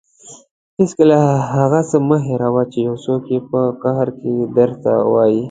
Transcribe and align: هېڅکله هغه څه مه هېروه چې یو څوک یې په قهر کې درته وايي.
هېڅکله 0.77 1.17
هغه 1.55 1.79
څه 1.89 1.97
مه 2.07 2.17
هېروه 2.27 2.63
چې 2.71 2.79
یو 2.87 2.95
څوک 3.05 3.23
یې 3.33 3.39
په 3.49 3.59
قهر 3.81 4.07
کې 4.19 4.33
درته 4.57 4.91
وايي. 5.11 5.39